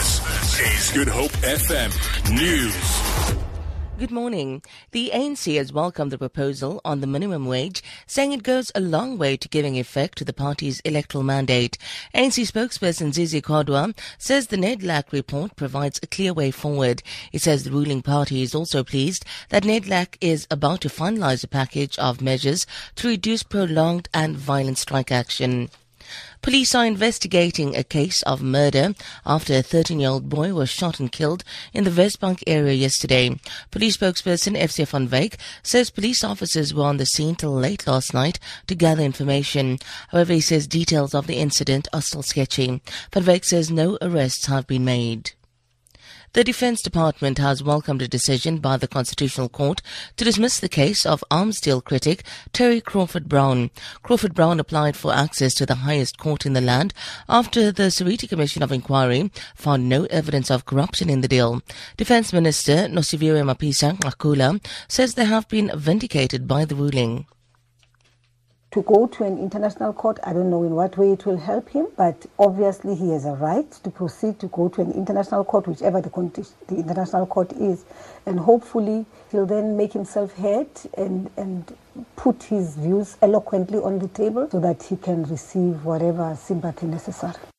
This 0.00 0.60
is 0.60 0.90
Good 0.92 1.08
Hope 1.08 1.32
FM 1.42 1.92
News. 2.34 3.36
Good 3.98 4.10
morning. 4.10 4.62
The 4.92 5.10
ANC 5.12 5.58
has 5.58 5.74
welcomed 5.74 6.10
the 6.10 6.16
proposal 6.16 6.80
on 6.86 7.02
the 7.02 7.06
minimum 7.06 7.44
wage, 7.44 7.82
saying 8.06 8.32
it 8.32 8.42
goes 8.42 8.72
a 8.74 8.80
long 8.80 9.18
way 9.18 9.36
to 9.36 9.46
giving 9.46 9.76
effect 9.78 10.16
to 10.16 10.24
the 10.24 10.32
party's 10.32 10.80
electoral 10.86 11.22
mandate. 11.22 11.76
ANC 12.14 12.50
spokesperson 12.50 13.12
Zizi 13.12 13.42
Kodwa 13.42 13.94
says 14.16 14.46
the 14.46 14.56
NEDLAC 14.56 15.12
report 15.12 15.54
provides 15.54 16.00
a 16.02 16.06
clear 16.06 16.32
way 16.32 16.50
forward. 16.50 17.02
He 17.30 17.36
says 17.36 17.64
the 17.64 17.70
ruling 17.70 18.00
party 18.00 18.40
is 18.40 18.54
also 18.54 18.82
pleased 18.82 19.26
that 19.50 19.64
NEDLAC 19.64 20.16
is 20.22 20.46
about 20.50 20.80
to 20.80 20.88
finalize 20.88 21.44
a 21.44 21.48
package 21.48 21.98
of 21.98 22.22
measures 22.22 22.66
to 22.94 23.08
reduce 23.08 23.42
prolonged 23.42 24.08
and 24.14 24.34
violent 24.34 24.78
strike 24.78 25.12
action. 25.12 25.68
Police 26.42 26.74
are 26.74 26.86
investigating 26.86 27.76
a 27.76 27.84
case 27.84 28.22
of 28.22 28.42
murder 28.42 28.94
after 29.26 29.54
a 29.54 29.62
13-year-old 29.62 30.28
boy 30.28 30.54
was 30.54 30.70
shot 30.70 30.98
and 30.98 31.12
killed 31.12 31.44
in 31.72 31.84
the 31.84 31.90
Wesbank 31.90 32.42
area 32.46 32.72
yesterday. 32.72 33.38
Police 33.70 33.96
spokesperson 33.96 34.58
FC 34.58 34.86
van 34.86 35.08
Wyk 35.08 35.36
says 35.62 35.90
police 35.90 36.24
officers 36.24 36.72
were 36.72 36.84
on 36.84 36.96
the 36.96 37.06
scene 37.06 37.34
till 37.34 37.52
late 37.52 37.86
last 37.86 38.14
night 38.14 38.38
to 38.66 38.74
gather 38.74 39.02
information. 39.02 39.78
However, 40.08 40.32
he 40.32 40.40
says 40.40 40.66
details 40.66 41.14
of 41.14 41.26
the 41.26 41.36
incident 41.36 41.88
are 41.92 42.02
still 42.02 42.22
sketchy. 42.22 42.80
Van 43.12 43.24
Wyk 43.24 43.44
says 43.44 43.70
no 43.70 43.98
arrests 44.00 44.46
have 44.46 44.66
been 44.66 44.84
made. 44.84 45.32
The 46.32 46.44
Defense 46.44 46.80
Department 46.80 47.38
has 47.38 47.60
welcomed 47.60 48.02
a 48.02 48.06
decision 48.06 48.58
by 48.58 48.76
the 48.76 48.86
Constitutional 48.86 49.48
Court 49.48 49.82
to 50.16 50.24
dismiss 50.24 50.60
the 50.60 50.68
case 50.68 51.04
of 51.04 51.24
arms 51.28 51.60
deal 51.60 51.80
critic 51.80 52.22
Terry 52.52 52.80
Crawford-Browne. 52.80 53.70
Crawford 54.04 54.32
Brown 54.32 54.60
applied 54.60 54.96
for 54.96 55.12
access 55.12 55.54
to 55.54 55.66
the 55.66 55.82
highest 55.82 56.18
court 56.18 56.46
in 56.46 56.52
the 56.52 56.60
land 56.60 56.94
after 57.28 57.72
the 57.72 57.90
Seriti 57.90 58.28
Commission 58.28 58.62
of 58.62 58.70
Inquiry 58.70 59.32
found 59.56 59.88
no 59.88 60.04
evidence 60.04 60.52
of 60.52 60.66
corruption 60.66 61.10
in 61.10 61.20
the 61.20 61.26
deal. 61.26 61.62
Defense 61.96 62.32
Minister 62.32 62.86
Nosiviwe 62.86 63.42
Mapisa 63.42 63.98
Nqakula 63.98 64.64
says 64.86 65.14
they 65.14 65.24
have 65.24 65.48
been 65.48 65.72
vindicated 65.74 66.46
by 66.46 66.64
the 66.64 66.76
ruling 66.76 67.26
to 68.72 68.82
go 68.82 69.06
to 69.06 69.24
an 69.24 69.38
international 69.38 69.92
court. 69.92 70.18
I 70.22 70.32
don't 70.32 70.48
know 70.48 70.62
in 70.62 70.74
what 70.74 70.96
way 70.96 71.12
it 71.12 71.26
will 71.26 71.36
help 71.36 71.70
him, 71.70 71.88
but 71.96 72.26
obviously 72.38 72.94
he 72.94 73.10
has 73.10 73.24
a 73.24 73.32
right 73.32 73.70
to 73.70 73.90
proceed 73.90 74.38
to 74.40 74.46
go 74.48 74.68
to 74.68 74.80
an 74.80 74.92
international 74.92 75.44
court, 75.44 75.66
whichever 75.66 76.00
the, 76.00 76.10
the 76.68 76.76
international 76.76 77.26
court 77.26 77.52
is. 77.52 77.84
And 78.26 78.38
hopefully 78.38 79.06
he'll 79.32 79.46
then 79.46 79.76
make 79.76 79.92
himself 79.92 80.36
heard 80.36 80.68
and, 80.96 81.30
and 81.36 81.76
put 82.14 82.44
his 82.44 82.76
views 82.76 83.16
eloquently 83.20 83.78
on 83.78 83.98
the 83.98 84.08
table 84.08 84.48
so 84.50 84.60
that 84.60 84.84
he 84.84 84.96
can 84.96 85.24
receive 85.24 85.84
whatever 85.84 86.36
sympathy 86.40 86.86
necessary. 86.86 87.49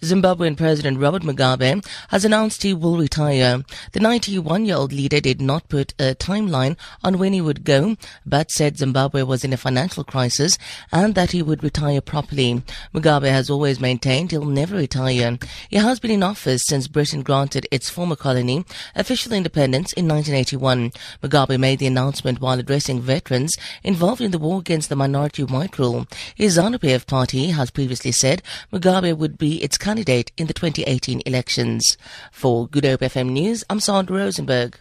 Zimbabwean 0.00 0.56
President 0.56 1.00
Robert 1.00 1.22
Mugabe 1.22 1.84
has 2.10 2.24
announced 2.24 2.62
he 2.62 2.72
will 2.72 2.96
retire. 2.96 3.64
The 3.92 4.00
91-year-old 4.00 4.92
leader 4.92 5.18
did 5.20 5.40
not 5.40 5.68
put 5.68 5.92
a 5.98 6.14
timeline 6.14 6.76
on 7.02 7.18
when 7.18 7.32
he 7.32 7.40
would 7.40 7.64
go, 7.64 7.96
but 8.24 8.52
said 8.52 8.78
Zimbabwe 8.78 9.22
was 9.22 9.42
in 9.42 9.52
a 9.52 9.56
financial 9.56 10.04
crisis 10.04 10.56
and 10.92 11.16
that 11.16 11.32
he 11.32 11.42
would 11.42 11.64
retire 11.64 12.00
properly. 12.00 12.62
Mugabe 12.94 13.28
has 13.28 13.50
always 13.50 13.80
maintained 13.80 14.30
he'll 14.30 14.44
never 14.44 14.76
retire. 14.76 15.36
He 15.68 15.76
has 15.78 15.98
been 15.98 16.12
in 16.12 16.22
office 16.22 16.62
since 16.66 16.86
Britain 16.86 17.22
granted 17.22 17.66
its 17.72 17.90
former 17.90 18.16
colony 18.16 18.64
official 18.94 19.32
independence 19.32 19.92
in 19.94 20.06
1981. 20.06 20.92
Mugabe 21.22 21.58
made 21.58 21.80
the 21.80 21.86
announcement 21.88 22.40
while 22.40 22.60
addressing 22.60 23.00
veterans 23.00 23.56
involved 23.82 24.20
in 24.20 24.30
the 24.30 24.38
war 24.38 24.60
against 24.60 24.88
the 24.90 24.96
minority 24.96 25.42
white 25.42 25.76
rule. 25.76 26.06
His 26.36 26.56
ZANU-PF 26.56 27.06
party 27.06 27.48
has 27.50 27.70
previously 27.72 28.12
said 28.12 28.42
Mugabe 28.72 29.16
would 29.16 29.38
be 29.38 29.62
its 29.62 29.76
candidate 29.88 30.30
in 30.36 30.46
the 30.46 30.52
2018 30.52 31.22
elections. 31.24 31.96
For 32.30 32.68
Good 32.68 32.84
Hope 32.84 33.00
FM 33.00 33.30
News, 33.30 33.64
I'm 33.70 33.80
Sandra 33.80 34.18
Rosenberg. 34.18 34.78